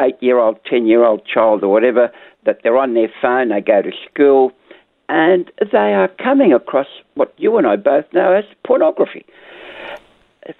eight 0.00 0.16
year 0.20 0.38
old, 0.38 0.58
10 0.68 0.86
year 0.86 1.04
old 1.04 1.26
child, 1.26 1.62
or 1.62 1.68
whatever 1.68 2.10
that 2.44 2.60
they're 2.62 2.76
on 2.76 2.94
their 2.94 3.10
phone, 3.20 3.48
they 3.48 3.60
go 3.60 3.82
to 3.82 3.90
school, 4.10 4.52
and 5.08 5.50
they 5.72 5.94
are 5.94 6.08
coming 6.08 6.52
across 6.52 6.86
what 7.14 7.32
you 7.36 7.56
and 7.56 7.66
I 7.66 7.76
both 7.76 8.06
know 8.12 8.32
as 8.32 8.44
pornography. 8.64 9.24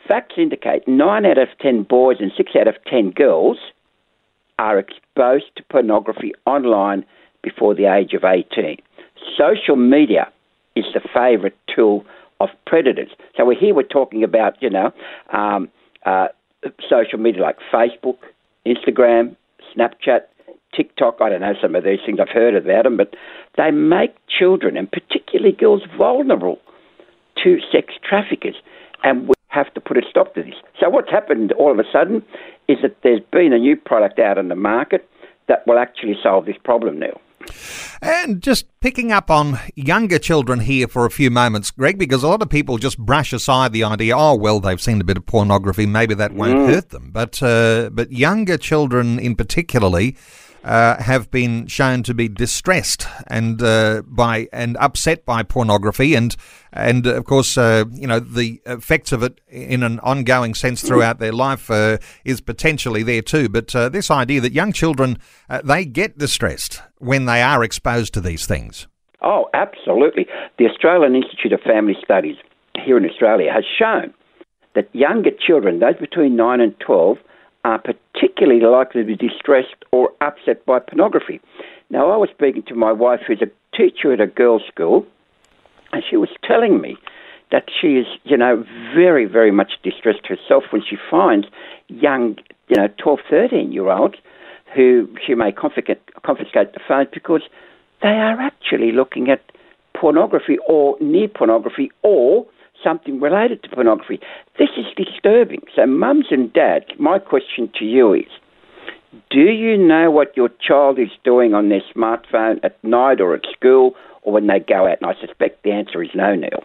Facts 0.09 0.35
indicate 0.39 0.87
9 0.89 1.27
out 1.27 1.39
of 1.39 1.49
10 1.61 1.83
boys 1.83 2.17
and 2.21 2.33
6 2.37 2.53
out 2.59 2.69
of 2.69 2.77
10 2.87 3.11
girls 3.11 3.59
are 4.59 4.79
exposed 4.79 5.47
to 5.57 5.63
pornography 5.65 6.33
online 6.47 7.05
before 7.43 7.75
the 7.75 7.87
age 7.87 8.15
of 8.15 8.25
18. 8.25 8.79
Social 9.37 9.77
media 9.77 10.31
is 10.75 10.85
the 10.95 11.01
favourite 11.13 11.57
tool 11.75 12.05
of 12.41 12.49
predators. 12.67 13.11
So 13.37 13.45
we're 13.45 13.59
here, 13.59 13.75
we're 13.75 13.83
talking 13.83 14.25
about, 14.25 14.61
you 14.63 14.71
know, 14.71 14.93
um, 15.33 15.69
uh, 16.05 16.29
social 16.89 17.19
media 17.19 17.43
like 17.43 17.59
Facebook, 17.73 18.19
Instagram, 18.67 19.37
Snapchat, 19.75 20.23
TikTok, 20.75 21.19
I 21.21 21.29
don't 21.29 21.41
know 21.41 21.55
some 21.61 21.75
of 21.75 21.85
these 21.85 22.01
things, 22.05 22.19
I've 22.21 22.29
heard 22.29 22.55
about 22.55 22.85
them, 22.85 22.97
but 22.97 23.15
they 23.57 23.71
make 23.71 24.15
children, 24.29 24.77
and 24.77 24.91
particularly 24.91 25.53
girls, 25.53 25.83
vulnerable 25.97 26.59
to 27.43 27.59
sex 27.71 27.95
traffickers. 28.03 28.57
And 29.03 29.29
we 29.29 29.35
have 29.49 29.73
to 29.75 29.81
put 29.81 29.97
a 29.97 30.03
stop 30.09 30.35
to 30.35 30.43
this. 30.43 30.55
So, 30.81 30.89
what's 30.89 31.11
happened 31.11 31.53
all 31.53 31.71
of 31.71 31.79
a 31.79 31.85
sudden 31.93 32.23
is 32.69 32.79
that 32.83 32.97
there's 33.03 33.21
been 33.33 33.53
a 33.53 33.59
new 33.59 33.77
product 33.77 34.19
out 34.19 34.39
on 34.39 34.49
the 34.49 34.57
market 34.57 35.09
that 35.49 35.67
will 35.67 35.79
actually 35.79 36.17
solve 36.23 36.47
this 36.47 36.57
problem 36.65 36.99
now. 36.99 37.21
And 38.03 38.43
just 38.43 38.67
picking 38.81 39.13
up 39.13 39.31
on 39.31 39.59
younger 39.75 40.19
children 40.19 40.61
here 40.61 40.89
for 40.89 41.07
a 41.07 41.11
few 41.11 41.31
moments, 41.31 41.71
Greg, 41.71 41.99
because 41.99 42.23
a 42.23 42.29
lot 42.29 42.43
of 42.43 42.51
people 42.51 42.77
just 42.77 42.99
brush 42.99 43.33
aside 43.33 43.73
the 43.73 43.85
idea, 43.85 44.17
oh 44.17 44.35
well, 44.35 44.61
they've 44.61 44.81
seen 44.81 45.01
a 45.01 45.05
bit 45.05 45.17
of 45.17 45.27
pornography, 45.27 45.87
maybe 45.87 46.15
that 46.15 46.33
won't 46.33 46.59
mm. 46.59 46.67
hurt 46.67 46.91
them. 46.91 47.11
But 47.13 47.43
uh, 47.43 47.91
but 47.91 48.13
younger 48.13 48.59
children, 48.59 49.19
in 49.19 49.37
particularly, 49.37 50.17
uh, 50.65 51.01
have 51.03 51.31
been 51.31 51.67
shown 51.67 52.03
to 52.03 52.15
be 52.15 52.27
distressed 52.27 53.07
and 53.27 53.63
uh, 53.63 54.03
by 54.07 54.49
and 54.53 54.77
upset 54.79 55.25
by 55.27 55.43
pornography, 55.43 56.15
and 56.15 56.35
and 56.73 57.07
of 57.07 57.25
course, 57.25 57.59
uh, 57.59 57.85
you 57.93 58.07
know 58.07 58.19
the 58.19 58.61
effects 58.67 59.13
of 59.13 59.23
it 59.23 59.41
in 59.49 59.83
an 59.83 60.01
ongoing 60.01 60.55
sense 60.55 60.83
throughout 60.83 61.19
their 61.19 61.33
life 61.33 61.71
uh, 61.71 61.99
is 62.25 62.41
potentially 62.41 63.03
there 63.03 63.23
too. 63.23 63.49
But 63.49 63.77
uh, 63.77 63.91
this 63.91 64.11
idea 64.11 64.41
that 64.41 64.53
young 64.53 64.73
children 64.73 65.19
they 65.63 65.85
get 65.85 66.19
distressed 66.19 66.83
when 66.99 67.27
they 67.27 67.43
are 67.43 67.63
exposed 67.63 68.15
to 68.15 68.21
these 68.21 68.47
things. 68.47 68.87
Oh, 69.23 69.49
absolutely. 69.55 70.27
The 70.59 70.67
Australian 70.67 71.15
Institute 71.15 71.53
of 71.53 71.61
Family 71.61 71.97
Studies 72.03 72.37
here 72.85 72.97
in 72.97 73.05
Australia 73.05 73.53
has 73.53 73.65
shown 73.79 74.13
that 74.75 74.89
younger 74.95 75.31
children, 75.31 75.79
those 75.79 75.97
between 76.01 76.37
nine 76.37 76.61
and 76.61 76.75
twelve, 76.81 77.19
are 77.65 77.81
particularly 77.81 78.61
likely 78.61 79.03
to 79.03 79.07
be 79.07 79.17
distressed 79.17 79.75
or 79.91 80.13
upset 80.21 80.65
by 80.67 80.79
pornography. 80.79 81.41
Now, 81.91 82.11
I 82.11 82.17
was 82.17 82.29
speaking 82.31 82.63
to 82.69 82.75
my 82.75 82.93
wife, 82.93 83.21
who's 83.27 83.43
a 83.43 83.77
teacher 83.77 84.13
at 84.13 84.21
a 84.21 84.27
girls' 84.27 84.63
school, 84.69 85.07
and 85.93 86.03
she 86.09 86.17
was 86.17 86.29
telling 86.45 86.81
me 86.81 86.97
that 87.51 87.65
she 87.81 87.97
is, 87.99 88.07
you 88.25 88.37
know, 88.37 88.65
very, 88.95 89.27
very 89.27 89.51
much 89.51 89.73
distressed 89.83 90.27
herself 90.27 90.65
when 90.71 90.83
she 90.83 90.97
finds 91.11 91.47
young, 91.89 92.37
you 92.69 92.77
know, 92.77 92.89
12, 92.99 93.21
13 93.31 93.73
year 93.73 93.91
olds 93.91 94.17
who 94.75 95.09
she 95.25 95.35
may 95.35 95.53
confiscate, 95.53 96.01
confiscate 96.23 96.73
the 96.73 96.81
phones 96.87 97.09
because 97.13 97.43
they 98.03 98.09
are 98.09 98.41
actually 98.41 98.91
looking 98.91 99.31
at 99.31 99.41
pornography 99.95 100.59
or 100.69 100.97
near 101.01 101.29
pornography 101.29 101.91
or 102.03 102.45
something 102.85 103.21
related 103.21 103.63
to 103.63 103.69
pornography. 103.71 104.21
This 104.59 104.69
is 104.77 104.87
disturbing. 104.97 105.63
So, 105.75 105.87
mums 105.87 106.27
and 106.31 106.53
dads, 106.53 106.87
my 106.99 107.19
question 107.19 107.71
to 107.79 107.85
you 107.85 108.13
is 108.13 108.27
do 109.31 109.41
you 109.41 109.77
know 109.77 110.11
what 110.11 110.37
your 110.37 110.51
child 110.61 110.99
is 110.99 111.11
doing 111.25 111.55
on 111.55 111.69
their 111.69 111.83
smartphone 111.95 112.59
at 112.63 112.83
night 112.85 113.21
or 113.21 113.35
at 113.35 113.43
school 113.53 113.95
or 114.23 114.33
when 114.33 114.47
they 114.47 114.59
go 114.61 114.87
out? 114.87 114.99
And 115.01 115.11
I 115.11 115.15
suspect 115.21 115.63
the 115.63 115.73
answer 115.73 116.03
is 116.03 116.11
no, 116.15 116.35
Neil. 116.35 116.65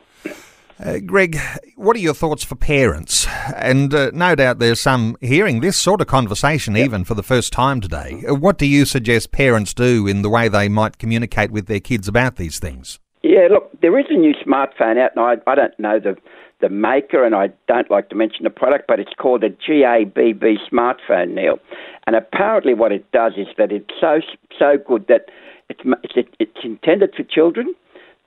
Uh, 0.82 1.00
Greg, 1.06 1.38
what 1.76 1.96
are 1.96 2.00
your 2.00 2.14
thoughts 2.14 2.44
for 2.44 2.56
parents? 2.56 3.28
And 3.56 3.94
uh, 3.94 4.12
no 4.14 4.34
doubt 4.34 4.60
there's 4.60 4.80
some 4.80 5.18
hearing 5.20 5.60
this 5.60 5.76
sort 5.76 6.00
of 6.00 6.08
conversation 6.08 6.76
yep. 6.76 6.86
even 6.86 7.04
for 7.04 7.16
the 7.16 7.24
first 7.24 7.52
time 7.52 7.82
today. 7.82 8.24
Uh, 8.28 8.34
what 8.34 8.58
do 8.58 8.66
you 8.66 8.86
suggest 8.86 9.34
parents 9.34 9.74
do 9.74 10.08
in 10.08 10.22
the 10.22 10.30
way 10.30 10.48
they 10.48 10.70
might 10.70 10.98
communicate 10.98 11.52
with 11.52 11.66
their 11.68 11.82
kids 11.82 12.08
about 12.08 12.38
these 12.38 12.60
things? 12.60 12.98
Yeah, 13.22 13.48
look, 13.52 13.70
there 13.82 13.98
is 14.00 14.06
a 14.10 14.14
new 14.14 14.34
smartphone 14.36 14.98
out, 14.98 15.12
and 15.16 15.20
I, 15.20 15.36
I 15.46 15.56
don't 15.56 15.78
know 15.80 16.00
the 16.00 16.16
the 16.62 16.70
maker, 16.70 17.24
and 17.24 17.34
I 17.34 17.50
don't 17.70 17.90
like 17.90 18.10
to 18.10 18.16
mention 18.16 18.44
the 18.44 18.50
product, 18.50 18.86
but 18.86 19.00
it's 19.00 19.14
called 19.18 19.46
a 19.46 19.50
GABB 19.50 20.58
smartphone, 20.70 21.34
Neil. 21.34 21.58
And 22.06 22.18
apparently, 22.18 22.74
what 22.74 22.92
it 22.92 23.10
does 23.12 23.34
is 23.38 23.48
that 23.58 23.72
it's 23.72 23.90
so 24.00 24.20
so 24.58 24.78
good 24.78 25.08
that 25.08 25.26
it's 25.70 25.82
it's, 26.04 26.30
it's 26.40 26.58
intended 26.64 27.14
for 27.16 27.24
children. 27.24 27.74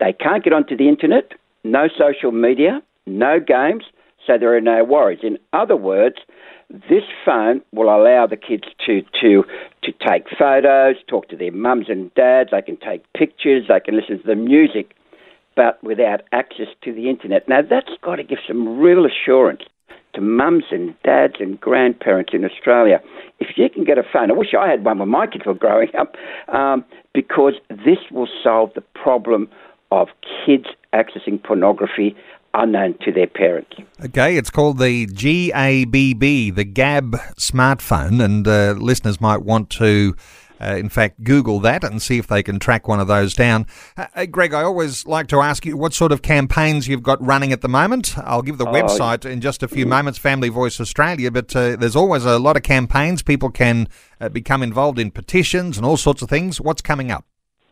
They 0.00 0.12
can't 0.12 0.42
get 0.42 0.52
onto 0.52 0.76
the 0.76 0.88
internet 0.88 1.32
no 1.64 1.88
social 1.96 2.32
media, 2.32 2.82
no 3.06 3.38
games, 3.38 3.84
so 4.26 4.38
there 4.38 4.56
are 4.56 4.60
no 4.60 4.84
worries. 4.84 5.20
In 5.22 5.38
other 5.52 5.76
words, 5.76 6.16
this 6.70 7.02
phone 7.24 7.60
will 7.72 7.94
allow 7.94 8.26
the 8.26 8.36
kids 8.36 8.64
to, 8.86 9.02
to, 9.20 9.44
to 9.82 9.92
take 10.06 10.24
photos, 10.38 10.96
talk 11.06 11.28
to 11.28 11.36
their 11.36 11.52
mums 11.52 11.86
and 11.88 12.12
dads, 12.14 12.50
they 12.50 12.62
can 12.62 12.76
take 12.78 13.04
pictures, 13.12 13.64
they 13.68 13.80
can 13.80 13.96
listen 13.96 14.20
to 14.20 14.26
the 14.26 14.34
music, 14.34 14.94
but 15.54 15.82
without 15.84 16.22
access 16.32 16.68
to 16.82 16.92
the 16.92 17.10
internet. 17.10 17.48
Now, 17.48 17.60
that's 17.62 17.90
got 18.02 18.16
to 18.16 18.24
give 18.24 18.38
some 18.46 18.78
real 18.78 19.04
assurance 19.04 19.62
to 20.14 20.20
mums 20.20 20.64
and 20.70 20.94
dads 21.02 21.34
and 21.40 21.60
grandparents 21.60 22.32
in 22.34 22.44
Australia. 22.44 23.00
If 23.38 23.56
you 23.56 23.68
can 23.68 23.84
get 23.84 23.98
a 23.98 24.02
phone, 24.02 24.30
I 24.30 24.34
wish 24.34 24.54
I 24.58 24.68
had 24.68 24.84
one 24.84 24.98
when 24.98 25.08
my 25.08 25.26
kids 25.26 25.44
were 25.46 25.54
growing 25.54 25.88
up, 25.98 26.14
um, 26.48 26.84
because 27.14 27.54
this 27.68 27.98
will 28.10 28.28
solve 28.42 28.70
the 28.74 28.82
problem 28.94 29.48
of 29.90 30.08
kids 30.46 30.66
accessing 30.94 31.42
pornography 31.42 32.16
unknown 32.54 32.96
to 33.04 33.12
their 33.12 33.26
parents. 33.26 33.72
Okay, 34.04 34.36
it's 34.36 34.50
called 34.50 34.78
the 34.78 35.06
GABB, 35.06 36.54
the 36.54 36.64
GAB 36.64 37.12
smartphone, 37.38 38.22
and 38.22 38.46
uh, 38.46 38.72
listeners 38.72 39.20
might 39.20 39.42
want 39.42 39.70
to. 39.70 40.14
Uh, 40.60 40.76
in 40.76 40.88
fact, 40.88 41.24
Google 41.24 41.58
that 41.58 41.82
and 41.82 42.00
see 42.00 42.18
if 42.18 42.28
they 42.28 42.40
can 42.40 42.60
track 42.60 42.86
one 42.86 43.00
of 43.00 43.08
those 43.08 43.34
down. 43.34 43.66
Uh, 43.96 44.26
Greg, 44.26 44.54
I 44.54 44.62
always 44.62 45.04
like 45.06 45.26
to 45.28 45.40
ask 45.40 45.66
you 45.66 45.76
what 45.76 45.92
sort 45.92 46.12
of 46.12 46.22
campaigns 46.22 46.86
you've 46.86 47.02
got 47.02 47.20
running 47.24 47.52
at 47.52 47.62
the 47.62 47.68
moment. 47.68 48.16
I'll 48.18 48.42
give 48.42 48.58
the 48.58 48.68
oh, 48.68 48.72
website 48.72 49.24
in 49.24 49.40
just 49.40 49.64
a 49.64 49.68
few 49.68 49.86
moments, 49.86 50.20
Family 50.20 50.50
Voice 50.50 50.80
Australia, 50.80 51.32
but 51.32 51.56
uh, 51.56 51.74
there's 51.74 51.96
always 51.96 52.24
a 52.24 52.38
lot 52.38 52.56
of 52.56 52.62
campaigns. 52.62 53.24
People 53.24 53.50
can 53.50 53.88
uh, 54.20 54.28
become 54.28 54.62
involved 54.62 55.00
in 55.00 55.10
petitions 55.10 55.76
and 55.76 55.84
all 55.84 55.96
sorts 55.96 56.22
of 56.22 56.28
things. 56.28 56.60
What's 56.60 56.82
coming 56.82 57.10
up? 57.10 57.24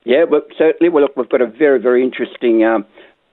Yeah, 0.04 0.24
well, 0.24 0.40
certainly. 0.58 0.88
Well, 0.88 1.04
look, 1.04 1.16
we've 1.16 1.28
got 1.28 1.42
a 1.42 1.46
very, 1.46 1.78
very 1.78 2.02
interesting 2.02 2.64
um, 2.64 2.86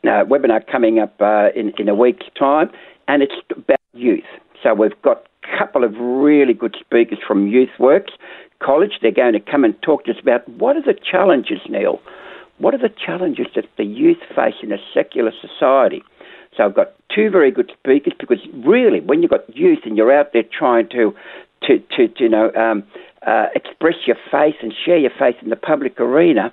uh, 0.08 0.26
webinar 0.26 0.66
coming 0.72 1.00
up 1.00 1.16
uh, 1.22 1.50
in, 1.56 1.74
in 1.78 1.90
a 1.90 1.96
week's 1.96 2.26
time, 2.38 2.70
and 3.08 3.24
it's 3.24 3.34
about 3.52 3.80
youth. 3.94 4.24
So 4.64 4.74
we've 4.74 5.02
got 5.02 5.26
a 5.44 5.58
couple 5.58 5.84
of 5.84 5.94
really 5.98 6.54
good 6.54 6.76
speakers 6.80 7.20
from 7.26 7.50
YouthWorks 7.50 8.12
College. 8.60 8.94
They're 9.02 9.12
going 9.12 9.34
to 9.34 9.40
come 9.40 9.64
and 9.64 9.80
talk 9.82 10.06
to 10.06 10.12
us 10.12 10.18
about 10.22 10.48
what 10.50 10.76
are 10.76 10.82
the 10.82 10.96
challenges, 11.00 11.60
Neil? 11.70 12.00
What 12.58 12.74
are 12.74 12.80
the 12.80 12.90
challenges 12.90 13.48
that 13.56 13.66
the 13.78 13.84
youth 13.84 14.18
face 14.36 14.56
in 14.64 14.72
a 14.72 14.78
secular 14.94 15.32
society? 15.42 16.04
So 16.56 16.66
I've 16.66 16.74
got 16.74 16.94
two 17.14 17.30
very 17.30 17.52
good 17.52 17.72
speakers 17.78 18.14
because 18.20 18.40
really, 18.66 19.00
when 19.00 19.22
you've 19.22 19.30
got 19.30 19.56
youth 19.56 19.80
and 19.86 19.96
you're 19.96 20.12
out 20.12 20.34
there 20.34 20.44
trying 20.44 20.90
to, 20.90 21.14
to, 21.64 21.80
to, 21.80 22.08
to 22.08 22.24
you 22.24 22.30
know, 22.30 22.52
um, 22.54 22.84
uh, 23.26 23.48
express 23.54 23.96
your 24.08 24.18
faith 24.32 24.56
and 24.62 24.74
share 24.86 24.98
your 24.98 25.12
faith 25.20 25.36
in 25.42 25.50
the 25.50 25.56
public 25.56 26.00
arena, 26.00 26.52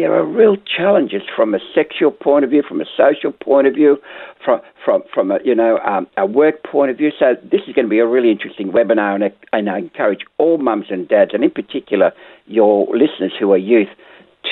there 0.00 0.14
are 0.14 0.24
real 0.24 0.56
challenges 0.56 1.22
from 1.36 1.54
a 1.54 1.58
sexual 1.74 2.10
point 2.10 2.44
of 2.44 2.50
view, 2.50 2.62
from 2.62 2.80
a 2.80 2.86
social 2.96 3.32
point 3.32 3.66
of 3.66 3.74
view, 3.74 4.00
from 4.42 4.60
from 4.82 5.02
from 5.12 5.30
a 5.30 5.38
you 5.44 5.54
know 5.54 5.78
um, 5.78 6.06
a 6.16 6.24
work 6.24 6.62
point 6.62 6.90
of 6.90 6.96
view. 6.96 7.10
So 7.18 7.36
this 7.42 7.60
is 7.68 7.74
going 7.74 7.84
to 7.84 7.90
be 7.90 7.98
a 7.98 8.06
really 8.06 8.30
interesting 8.30 8.72
webinar, 8.72 9.14
and 9.14 9.24
I, 9.24 9.32
and 9.52 9.68
I 9.68 9.78
encourage 9.78 10.20
all 10.38 10.56
mums 10.56 10.86
and 10.88 11.06
dads, 11.06 11.32
and 11.34 11.44
in 11.44 11.50
particular 11.50 12.12
your 12.46 12.86
listeners 12.86 13.32
who 13.38 13.52
are 13.52 13.58
youth, 13.58 13.90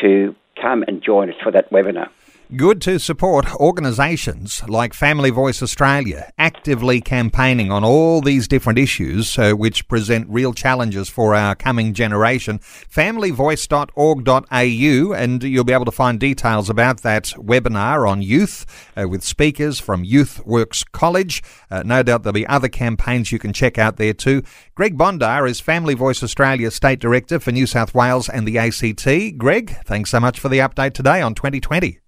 to 0.03 0.35
come 0.61 0.85
and 0.87 1.03
join 1.03 1.31
us 1.31 1.37
for 1.43 1.51
that 1.53 1.71
webinar. 1.71 2.09
Good 2.57 2.81
to 2.83 2.99
support 2.99 3.55
organisations 3.57 4.67
like 4.67 4.95
Family 4.95 5.29
Voice 5.29 5.63
Australia 5.63 6.33
actively 6.39 7.03
campaigning 7.03 7.71
on 7.71 7.85
all 7.85 8.23
these 8.23 8.49
different 8.49 8.79
issues 8.79 9.39
uh, 9.39 9.53
which 9.53 9.87
present 9.87 10.27
real 10.31 10.55
challenges 10.55 11.11
for 11.11 11.35
our 11.35 11.55
coming 11.55 11.93
generation. 11.93 12.59
Familyvoice.org.au 12.59 15.13
and 15.13 15.43
you'll 15.43 15.63
be 15.63 15.75
able 15.75 15.85
to 15.85 15.91
find 15.91 16.19
details 16.19 16.71
about 16.71 17.03
that 17.03 17.25
webinar 17.37 18.09
on 18.09 18.23
youth 18.23 18.65
uh, 18.97 19.07
with 19.07 19.23
speakers 19.23 19.79
from 19.79 20.03
Youth 20.03 20.41
Works 20.47 20.85
College. 20.85 21.43
Uh, 21.71 21.83
no 21.85 22.03
doubt 22.03 22.23
there'll 22.23 22.33
be 22.33 22.47
other 22.47 22.69
campaigns 22.69 23.31
you 23.31 23.39
can 23.39 23.53
check 23.53 23.77
out 23.77 23.99
there 23.99 24.15
too. 24.15 24.43
Greg 24.75 24.97
Bondar 24.97 25.47
is 25.47 25.61
Family 25.61 25.93
Voice 25.93 26.23
Australia 26.23 26.71
State 26.71 26.99
Director 26.99 27.39
for 27.39 27.53
New 27.53 27.67
South 27.67 27.95
Wales 27.95 28.27
and 28.27 28.49
the 28.49 28.57
ACT. 28.57 29.37
Greg, 29.37 29.77
thanks 29.85 30.09
so 30.09 30.19
much 30.19 30.41
for 30.41 30.49
the 30.49 30.61
update 30.61 30.95
today 30.95 31.21
on 31.21 31.35
2020. 31.35 32.01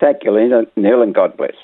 Thank 0.00 0.24
you, 0.24 0.32
Linda, 0.32 0.66
Neil, 0.76 1.02
and 1.02 1.14
God 1.14 1.36
bless. 1.36 1.54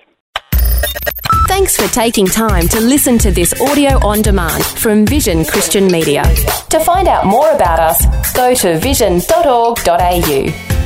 Thanks 1.46 1.76
for 1.76 1.86
taking 1.92 2.26
time 2.26 2.66
to 2.68 2.80
listen 2.80 3.16
to 3.18 3.30
this 3.30 3.54
audio 3.60 4.04
on 4.04 4.22
demand 4.22 4.64
from 4.64 5.06
Vision 5.06 5.44
Christian 5.44 5.86
Media. 5.86 6.24
To 6.70 6.80
find 6.80 7.06
out 7.06 7.26
more 7.26 7.52
about 7.52 7.78
us, 7.78 8.32
go 8.32 8.54
to 8.54 8.78
vision.org.au. 8.78 10.83